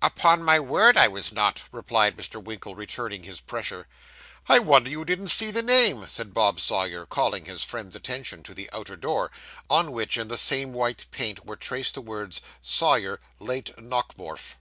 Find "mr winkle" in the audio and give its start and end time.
2.16-2.76